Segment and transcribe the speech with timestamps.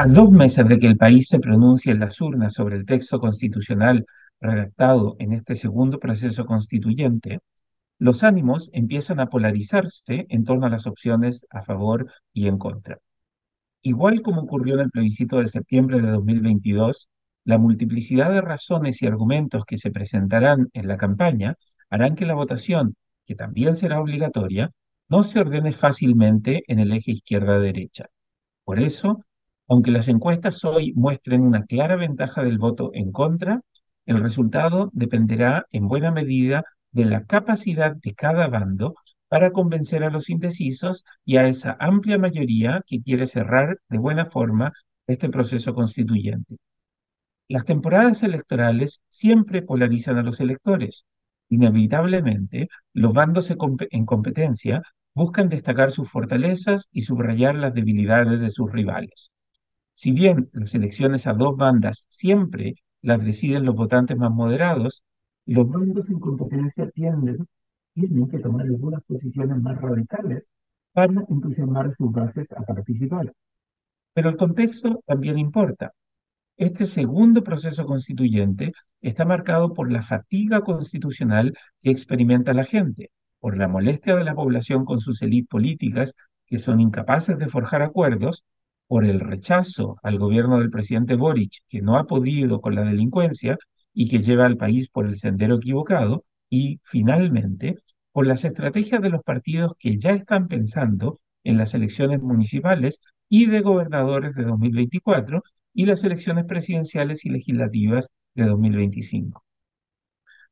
[0.00, 3.18] A dos meses de que el país se pronuncie en las urnas sobre el texto
[3.18, 4.06] constitucional
[4.40, 7.40] redactado en este segundo proceso constituyente,
[7.98, 12.98] los ánimos empiezan a polarizarse en torno a las opciones a favor y en contra.
[13.82, 17.08] Igual como ocurrió en el plebiscito de septiembre de 2022,
[17.42, 21.56] la multiplicidad de razones y argumentos que se presentarán en la campaña
[21.90, 22.94] harán que la votación,
[23.26, 24.70] que también será obligatoria,
[25.08, 28.06] no se ordene fácilmente en el eje izquierda-derecha.
[28.62, 29.24] Por eso,
[29.68, 33.60] aunque las encuestas hoy muestren una clara ventaja del voto en contra,
[34.06, 38.94] el resultado dependerá en buena medida de la capacidad de cada bando
[39.28, 44.24] para convencer a los indecisos y a esa amplia mayoría que quiere cerrar de buena
[44.24, 44.72] forma
[45.06, 46.56] este proceso constituyente.
[47.46, 51.04] Las temporadas electorales siempre polarizan a los electores.
[51.50, 54.82] Inevitablemente, los bandos en competencia
[55.14, 59.30] buscan destacar sus fortalezas y subrayar las debilidades de sus rivales.
[59.98, 65.02] Si bien las elecciones a dos bandas siempre las deciden los votantes más moderados,
[65.44, 67.48] los bandos en competencia tienden,
[67.94, 70.50] tienen que tomar algunas posiciones más radicales
[70.92, 73.32] para entusiasmar sus bases a participar.
[74.14, 75.92] Pero el contexto también importa.
[76.56, 83.10] Este segundo proceso constituyente está marcado por la fatiga constitucional que experimenta la gente,
[83.40, 86.14] por la molestia de la población con sus élites políticas
[86.46, 88.44] que son incapaces de forjar acuerdos
[88.88, 93.58] por el rechazo al gobierno del presidente Boric, que no ha podido con la delincuencia
[93.92, 97.76] y que lleva al país por el sendero equivocado, y finalmente
[98.12, 103.46] por las estrategias de los partidos que ya están pensando en las elecciones municipales y
[103.46, 105.42] de gobernadores de 2024
[105.74, 109.44] y las elecciones presidenciales y legislativas de 2025.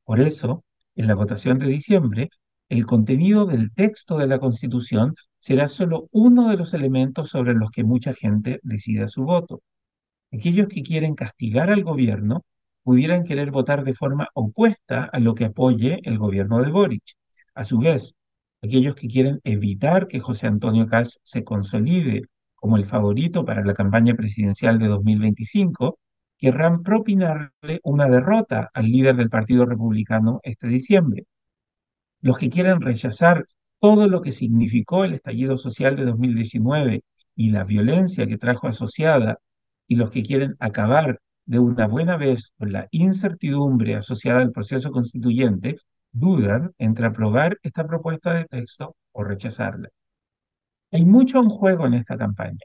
[0.03, 0.63] Por eso,
[0.95, 2.29] en la votación de diciembre,
[2.69, 7.71] el contenido del texto de la Constitución será solo uno de los elementos sobre los
[7.71, 9.61] que mucha gente decida su voto.
[10.31, 12.43] Aquellos que quieren castigar al gobierno
[12.83, 17.03] pudieran querer votar de forma opuesta a lo que apoye el gobierno de Boric.
[17.55, 18.15] A su vez,
[18.61, 22.23] aquellos que quieren evitar que José Antonio Caz se consolide
[22.55, 25.99] como el favorito para la campaña presidencial de 2025,
[26.37, 31.25] querrán propinarle una derrota al líder del Partido Republicano este diciembre.
[32.21, 33.45] Los que quieren rechazar
[33.79, 37.03] todo lo que significó el estallido social de 2019
[37.35, 39.39] y la violencia que trajo asociada,
[39.87, 44.91] y los que quieren acabar de una buena vez con la incertidumbre asociada al proceso
[44.91, 45.77] constituyente,
[46.11, 49.89] dudan entre aprobar esta propuesta de texto o rechazarla.
[50.91, 52.59] Hay mucho en juego en esta campaña.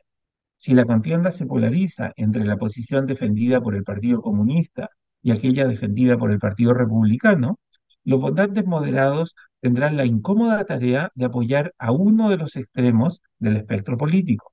[0.56, 4.90] Si la contienda se polariza entre la posición defendida por el Partido Comunista
[5.22, 7.58] y aquella defendida por el Partido Republicano,
[8.04, 13.56] los votantes moderados tendrán la incómoda tarea de apoyar a uno de los extremos del
[13.56, 14.52] espectro político.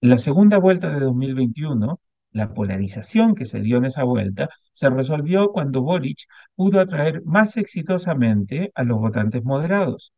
[0.00, 2.00] En la segunda vuelta de 2021,
[2.32, 6.20] la polarización que se dio en esa vuelta se resolvió cuando Boric
[6.54, 10.12] pudo atraer más exitosamente a los votantes moderados.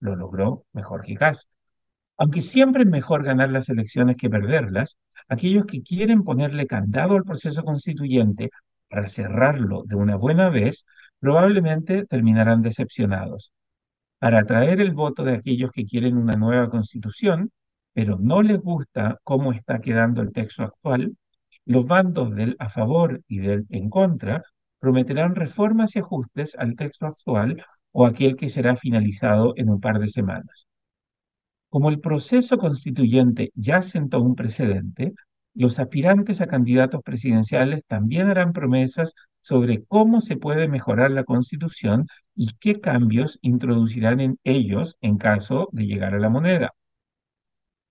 [0.00, 1.50] Lo logró mejor que Cast.
[2.16, 4.98] Aunque siempre es mejor ganar las elecciones que perderlas,
[5.28, 8.50] aquellos que quieren ponerle candado al proceso constituyente
[8.88, 10.84] para cerrarlo de una buena vez
[11.20, 13.52] probablemente terminarán decepcionados.
[14.18, 17.50] Para atraer el voto de aquellos que quieren una nueva constitución,
[17.92, 21.16] pero no les gusta cómo está quedando el texto actual,
[21.64, 24.42] los bandos del a favor y del en contra
[24.78, 27.62] prometerán reformas y ajustes al texto actual
[27.92, 30.66] o aquel que será finalizado en un par de semanas.
[31.68, 35.12] Como el proceso constituyente ya sentó un precedente,
[35.54, 39.12] los aspirantes a candidatos presidenciales también harán promesas
[39.48, 45.70] sobre cómo se puede mejorar la Constitución y qué cambios introducirán en ellos en caso
[45.72, 46.74] de llegar a la moneda.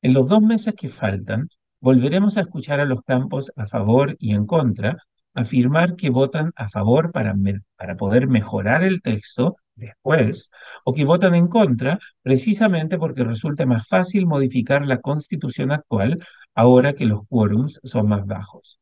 [0.04, 4.36] En los dos meses que faltan, volveremos a escuchar a los campos a favor y
[4.36, 4.98] en contra
[5.34, 7.34] afirmar que votan a favor para,
[7.76, 10.52] para poder mejorar el texto después,
[10.86, 16.20] o que votan en contra precisamente porque resulta más fácil modificar la constitución actual
[16.54, 18.80] ahora que los quórums son más bajos.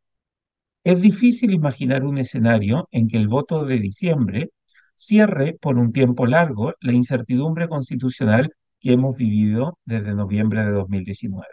[0.86, 4.52] Es difícil imaginar un escenario en que el voto de diciembre
[4.94, 11.48] cierre por un tiempo largo la incertidumbre constitucional que hemos vivido desde noviembre de 2019.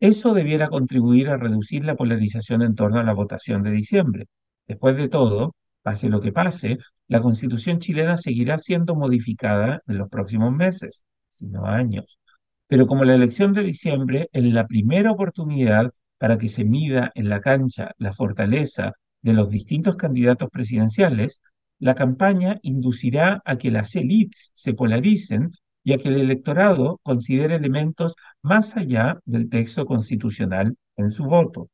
[0.00, 4.26] Eso debiera contribuir a reducir la polarización en torno a la votación de diciembre.
[4.66, 10.08] Después de todo, pase lo que pase, la constitución chilena seguirá siendo modificada en los
[10.08, 12.18] próximos meses, sino años.
[12.66, 17.28] Pero como la elección de diciembre es la primera oportunidad para que se mida en
[17.28, 18.92] la cancha la fortaleza
[19.22, 21.40] de los distintos candidatos presidenciales,
[21.78, 25.52] la campaña inducirá a que las élites se polaricen
[25.84, 31.68] y a que el electorado considere elementos más allá del texto constitucional en su voto.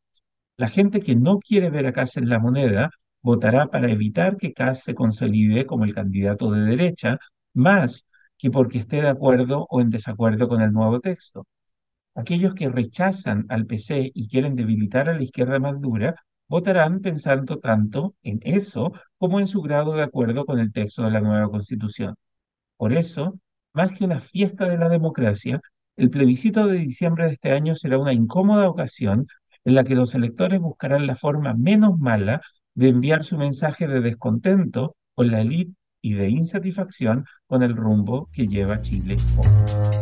[0.57, 2.91] La gente que no quiere ver a Kass en la moneda
[3.23, 7.19] votará para evitar que Kass se consolide como el candidato de derecha,
[7.55, 8.07] más
[8.37, 11.47] que porque esté de acuerdo o en desacuerdo con el nuevo texto.
[12.15, 16.15] Aquellos que rechazan al PC y quieren debilitar a la izquierda más dura
[16.49, 21.11] votarán pensando tanto en eso como en su grado de acuerdo con el texto de
[21.11, 22.15] la nueva Constitución.
[22.77, 23.39] Por eso,
[23.73, 25.61] más que una fiesta de la democracia,
[25.97, 29.27] el plebiscito de diciembre de este año será una incómoda ocasión
[29.65, 32.43] en la que los electores buscarán la forma menos mala
[32.75, 35.73] de enviar su mensaje de descontento con la élite
[36.03, 40.02] y de insatisfacción con el rumbo que lleva Chile hoy.